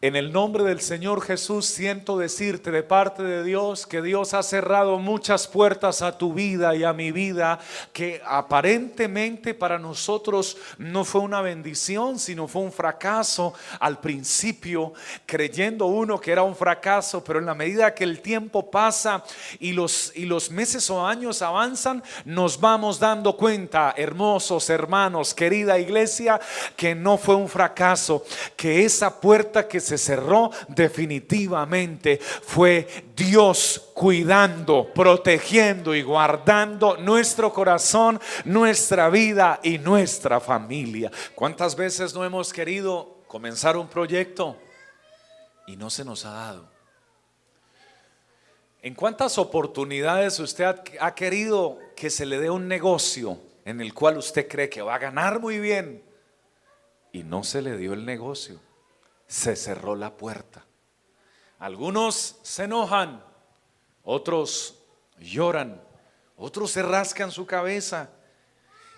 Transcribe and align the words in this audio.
En 0.00 0.14
el 0.14 0.32
nombre 0.32 0.62
del 0.62 0.80
Señor 0.80 1.22
Jesús 1.22 1.66
siento 1.66 2.16
decirte 2.16 2.70
de 2.70 2.84
parte 2.84 3.24
de 3.24 3.42
Dios 3.42 3.84
que 3.84 4.00
Dios 4.00 4.32
ha 4.32 4.44
cerrado 4.44 5.00
muchas 5.00 5.48
puertas 5.48 6.02
a 6.02 6.16
tu 6.16 6.32
vida 6.32 6.76
y 6.76 6.84
a 6.84 6.92
mi 6.92 7.10
vida 7.10 7.58
que 7.92 8.22
aparentemente 8.24 9.54
para 9.54 9.76
nosotros 9.76 10.56
no 10.78 11.04
fue 11.04 11.22
una 11.22 11.40
bendición, 11.40 12.20
sino 12.20 12.46
fue 12.46 12.62
un 12.62 12.70
fracaso. 12.70 13.54
Al 13.80 13.98
principio, 13.98 14.92
creyendo 15.26 15.86
uno 15.86 16.20
que 16.20 16.30
era 16.30 16.44
un 16.44 16.54
fracaso, 16.54 17.24
pero 17.24 17.40
en 17.40 17.46
la 17.46 17.56
medida 17.56 17.92
que 17.92 18.04
el 18.04 18.20
tiempo 18.20 18.70
pasa 18.70 19.24
y 19.58 19.72
los, 19.72 20.12
y 20.14 20.26
los 20.26 20.52
meses 20.52 20.88
o 20.90 21.04
años 21.04 21.42
avanzan, 21.42 22.04
nos 22.24 22.60
vamos 22.60 23.00
dando 23.00 23.36
cuenta, 23.36 23.94
hermosos 23.96 24.70
hermanos, 24.70 25.34
querida 25.34 25.76
iglesia, 25.76 26.40
que 26.76 26.94
no 26.94 27.18
fue 27.18 27.34
un 27.34 27.48
fracaso, 27.48 28.24
que 28.54 28.84
esa 28.84 29.20
puerta 29.20 29.66
que 29.66 29.87
se 29.88 29.98
cerró 29.98 30.50
definitivamente 30.68 32.18
fue 32.18 32.86
Dios 33.16 33.90
cuidando, 33.94 34.92
protegiendo 34.92 35.94
y 35.94 36.02
guardando 36.02 36.96
nuestro 36.98 37.52
corazón, 37.52 38.20
nuestra 38.44 39.08
vida 39.08 39.60
y 39.62 39.78
nuestra 39.78 40.40
familia. 40.40 41.10
¿Cuántas 41.34 41.74
veces 41.74 42.14
no 42.14 42.24
hemos 42.24 42.52
querido 42.52 43.22
comenzar 43.26 43.76
un 43.76 43.88
proyecto 43.88 44.56
y 45.66 45.76
no 45.76 45.88
se 45.88 46.04
nos 46.04 46.24
ha 46.24 46.30
dado? 46.30 46.78
¿En 48.82 48.94
cuántas 48.94 49.38
oportunidades 49.38 50.38
usted 50.38 50.64
ha, 51.00 51.14
querido 51.14 51.78
que 51.96 52.10
se 52.10 52.24
le 52.24 52.38
dé 52.38 52.50
un 52.50 52.68
negocio 52.68 53.40
en 53.64 53.80
el 53.80 53.92
cual 53.92 54.18
usted 54.18 54.46
cree 54.46 54.68
que 54.68 54.82
va 54.82 54.94
a 54.94 54.98
ganar 54.98 55.40
muy 55.40 55.58
bien 55.58 56.02
y 57.12 57.24
no 57.24 57.42
se 57.42 57.62
le 57.62 57.76
dio 57.76 57.94
el 57.94 58.06
negocio? 58.06 58.60
Se 59.28 59.54
cerró 59.54 59.94
la 59.94 60.16
puerta. 60.16 60.64
Algunos 61.60 62.36
se 62.42 62.64
enojan, 62.64 63.22
otros 64.02 64.76
lloran, 65.20 65.80
otros 66.36 66.70
se 66.72 66.82
rascan 66.82 67.30
su 67.30 67.46
cabeza 67.46 68.10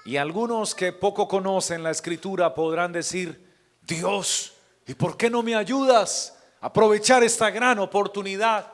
y 0.04 0.16
algunos 0.16 0.74
que 0.74 0.92
poco 0.92 1.26
conocen 1.26 1.82
la 1.82 1.90
escritura 1.90 2.54
podrán 2.54 2.92
decir, 2.92 3.50
Dios, 3.82 4.54
¿y 4.86 4.94
por 4.94 5.16
qué 5.16 5.28
no 5.28 5.42
me 5.42 5.56
ayudas 5.56 6.38
a 6.60 6.66
aprovechar 6.66 7.24
esta 7.24 7.50
gran 7.50 7.78
oportunidad? 7.80 8.72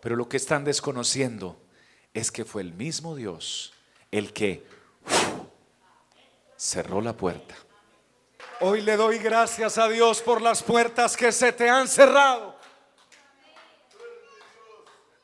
Pero 0.00 0.16
lo 0.16 0.28
que 0.28 0.36
están 0.36 0.64
desconociendo 0.64 1.56
es 2.12 2.30
que 2.30 2.44
fue 2.44 2.62
el 2.62 2.72
mismo 2.72 3.16
Dios 3.16 3.72
el 4.10 4.32
que 4.32 4.64
cerró 6.56 7.00
la 7.00 7.16
puerta 7.16 7.56
Hoy 8.60 8.82
le 8.82 8.96
doy 8.96 9.18
gracias 9.18 9.78
a 9.78 9.88
Dios 9.88 10.22
por 10.22 10.40
las 10.40 10.62
puertas 10.62 11.16
que 11.16 11.32
se 11.32 11.52
te 11.52 11.68
han 11.68 11.88
cerrado. 11.88 12.56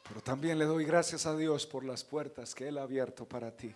Pero 0.08 0.20
también 0.20 0.58
le 0.58 0.64
doy 0.64 0.84
gracias 0.84 1.26
a 1.26 1.36
Dios 1.36 1.64
por 1.64 1.84
las 1.84 2.02
puertas 2.02 2.54
que 2.54 2.68
Él 2.68 2.78
ha 2.78 2.82
abierto 2.82 3.26
para 3.26 3.56
ti. 3.56 3.72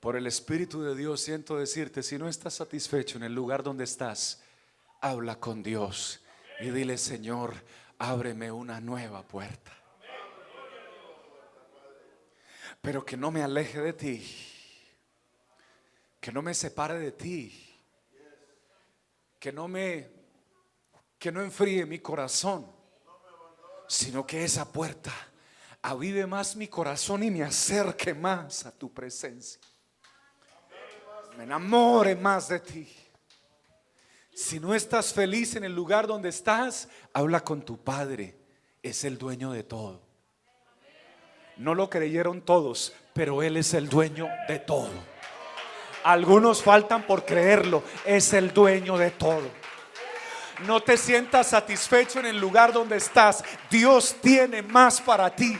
Por 0.00 0.16
el 0.16 0.26
Espíritu 0.26 0.82
de 0.82 0.94
Dios 0.94 1.22
siento 1.22 1.56
decirte, 1.56 2.02
si 2.02 2.18
no 2.18 2.28
estás 2.28 2.54
satisfecho 2.54 3.16
en 3.16 3.24
el 3.24 3.34
lugar 3.34 3.62
donde 3.62 3.84
estás, 3.84 4.42
habla 5.00 5.40
con 5.40 5.62
Dios 5.62 6.20
y 6.60 6.68
dile, 6.68 6.98
Señor, 6.98 7.54
ábreme 7.98 8.52
una 8.52 8.82
nueva 8.82 9.22
puerta. 9.22 9.72
Pero 12.82 13.02
que 13.02 13.16
no 13.16 13.30
me 13.30 13.42
aleje 13.42 13.80
de 13.80 13.92
ti 13.94 14.50
que 16.24 16.32
no 16.32 16.40
me 16.40 16.54
separe 16.54 16.98
de 16.98 17.12
ti, 17.12 17.52
que 19.38 19.52
no 19.52 19.68
me, 19.68 20.08
que 21.18 21.30
no 21.30 21.42
enfríe 21.42 21.84
mi 21.84 21.98
corazón, 21.98 22.66
sino 23.86 24.26
que 24.26 24.42
esa 24.42 24.72
puerta 24.72 25.12
avive 25.82 26.26
más 26.26 26.56
mi 26.56 26.66
corazón 26.66 27.24
y 27.24 27.30
me 27.30 27.42
acerque 27.42 28.14
más 28.14 28.64
a 28.64 28.72
tu 28.72 28.90
presencia. 28.90 29.60
Me 31.36 31.44
enamore 31.44 32.16
más 32.16 32.48
de 32.48 32.60
ti. 32.60 32.88
Si 34.32 34.58
no 34.58 34.74
estás 34.74 35.12
feliz 35.12 35.56
en 35.56 35.64
el 35.64 35.74
lugar 35.74 36.06
donde 36.06 36.30
estás, 36.30 36.88
habla 37.12 37.44
con 37.44 37.62
tu 37.62 37.76
Padre. 37.84 38.34
Es 38.82 39.04
el 39.04 39.18
dueño 39.18 39.52
de 39.52 39.62
todo. 39.62 40.00
No 41.58 41.74
lo 41.74 41.90
creyeron 41.90 42.40
todos, 42.40 42.94
pero 43.12 43.42
Él 43.42 43.58
es 43.58 43.74
el 43.74 43.90
dueño 43.90 44.26
de 44.48 44.58
todo. 44.58 45.13
Algunos 46.04 46.62
faltan 46.62 47.02
por 47.02 47.24
creerlo. 47.24 47.82
Es 48.04 48.34
el 48.34 48.52
dueño 48.52 48.98
de 48.98 49.10
todo. 49.10 49.42
No 50.66 50.80
te 50.80 50.98
sientas 50.98 51.48
satisfecho 51.48 52.20
en 52.20 52.26
el 52.26 52.38
lugar 52.38 52.74
donde 52.74 52.98
estás. 52.98 53.42
Dios 53.70 54.16
tiene 54.20 54.60
más 54.60 55.00
para 55.00 55.34
ti. 55.34 55.58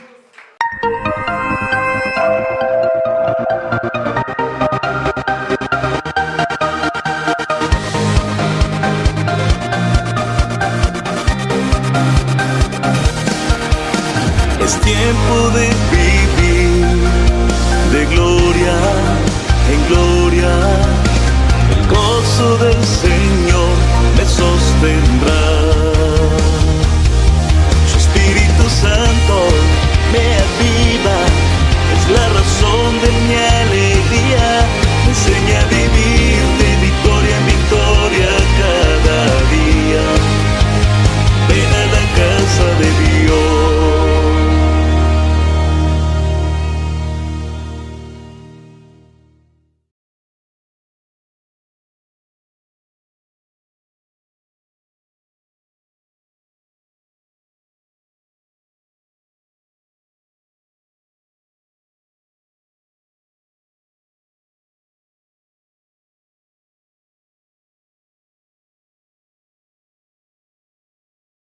Es 14.61 14.81
tiempo 14.81 15.49
de 15.49 15.69
vivir 15.91 16.85
de 17.91 18.05
gloria 18.05 19.14
en 19.67 19.87
gloria. 19.87 20.64